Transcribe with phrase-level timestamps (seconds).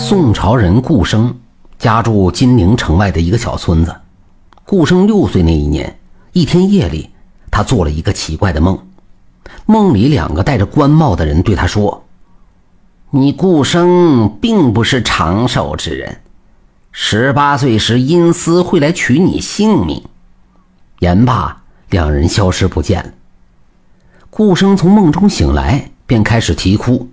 [0.00, 1.40] 宋朝人顾生
[1.76, 3.92] 家住金陵城外的一个小村子。
[4.64, 5.98] 顾生六岁那一年，
[6.32, 7.10] 一天夜里，
[7.50, 8.78] 他做了一个奇怪的梦。
[9.66, 12.04] 梦里，两个戴着官帽的人对他说
[13.10, 16.20] ：“你顾生并不是长寿之人，
[16.92, 20.00] 十八岁时阴司会来取你性命。”
[21.00, 23.10] 言罢，两人消失不见了。
[24.30, 27.08] 顾生从梦中醒来，便开始啼哭。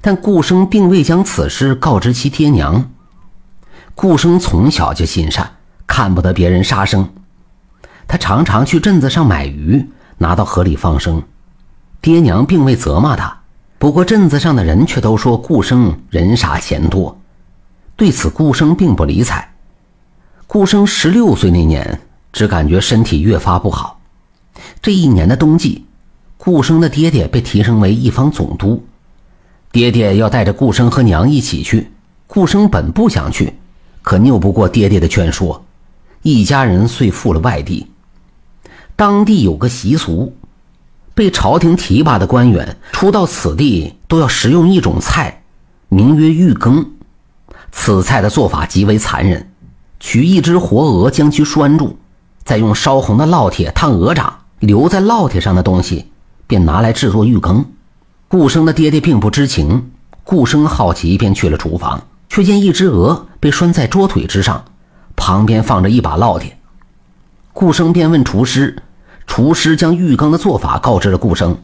[0.00, 2.90] 但顾生并未将此事告知其爹娘。
[3.94, 5.56] 顾生从小就心善，
[5.86, 7.08] 看不得别人杀生。
[8.08, 11.22] 他常常去镇子上买鱼，拿到河里放生。
[12.00, 13.40] 爹娘并未责骂他，
[13.78, 17.20] 不过镇子上的人却都说顾生人傻钱多。
[17.94, 19.52] 对此，顾生并不理睬。
[20.46, 22.00] 顾生十六岁那年，
[22.32, 24.00] 只感觉身体越发不好。
[24.80, 25.84] 这一年的冬季，
[26.38, 28.82] 顾生的爹爹被提升为一方总督。
[29.72, 31.90] 爹爹要带着顾生和娘一起去，
[32.26, 33.54] 顾生本不想去，
[34.02, 35.64] 可拗不过爹爹的劝说，
[36.22, 37.86] 一家人遂赴了外地。
[38.96, 40.34] 当地有个习俗，
[41.14, 45.42] 被朝廷提拔的官员初到此地都要食用一种菜，
[45.88, 46.84] 名曰玉羹。
[47.70, 49.52] 此菜的做法极为残忍，
[50.00, 51.96] 取一只活鹅将其拴住，
[52.42, 56.10] 再用烧红的烙铁烫鹅掌，留在烙铁上的东西
[56.48, 57.64] 便拿来制作玉羹。
[58.30, 59.90] 顾生的爹爹并不知情，
[60.22, 64.64] 顾生好奇，便去了厨房，却见一只鹅被拴在桌腿之上，
[65.16, 66.56] 旁边放着一把烙铁。
[67.52, 68.80] 顾生便问厨师，
[69.26, 71.58] 厨师将浴缸的做法告知了顾生。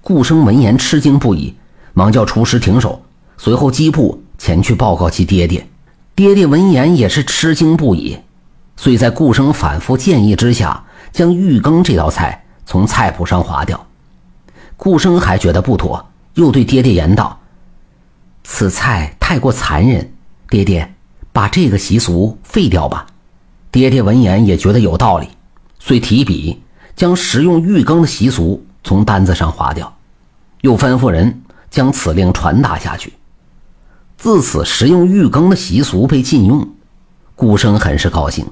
[0.00, 1.54] 顾生闻言吃惊不已，
[1.92, 3.00] 忙叫厨师停手，
[3.38, 5.64] 随后疾步前去报告其爹爹。
[6.16, 8.18] 爹爹闻言也是吃惊不已，
[8.76, 13.86] 遂在顾生反复建议之下，将浴羹这道菜从菜谱上划掉。
[14.76, 17.38] 顾生还觉得不妥，又对爹爹言道
[18.44, 20.12] ：“此菜太过残忍，
[20.48, 20.94] 爹爹，
[21.32, 23.06] 把这个习俗废掉吧。”
[23.70, 25.28] 爹爹闻言也觉得有道理，
[25.78, 26.60] 遂提笔
[26.94, 29.96] 将食用玉羹的习俗从单子上划掉，
[30.60, 33.12] 又吩咐人将此令传达下去。
[34.18, 36.68] 自此，食用玉羹的习俗被禁用。
[37.34, 38.46] 顾生很是高兴。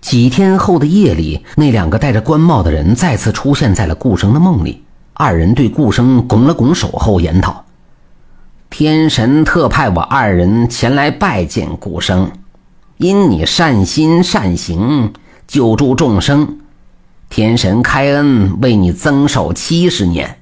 [0.00, 4.84] 几天后的夜里，那两个戴着官帽的人再次出现在了顾生的梦里。
[5.18, 7.64] 二人对顾生拱了拱手后言道
[8.68, 12.30] ：“天神特派我二人前来拜见顾生，
[12.98, 15.14] 因你善心善行，
[15.46, 16.58] 救助众生，
[17.30, 20.38] 天神开恩为你增寿七十年，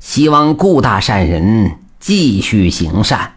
[0.00, 3.34] 希望顾大善人继续行善。”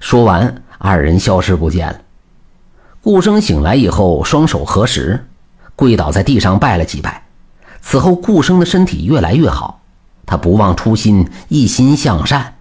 [0.00, 2.00] 说完，二人消失不见了。
[3.02, 5.26] 顾生醒来以后，双手合十，
[5.76, 7.22] 跪倒在地上拜了几拜。
[7.82, 9.80] 此后，顾生的身体越来越好，
[10.26, 12.54] 他不忘初心，一心向善，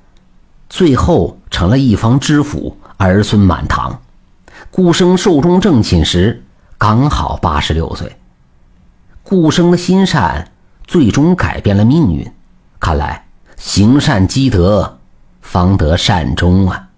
[0.69, 4.02] 最后成了一方知府，儿孙满堂。
[4.72, 6.44] 顾生寿终正寝时，
[6.78, 8.18] 刚好八十六岁。
[9.24, 10.52] 顾生的心善，
[10.88, 12.31] 最终改变了命运。
[12.79, 14.97] 看来，行善积德，
[15.41, 16.89] 方得善终啊。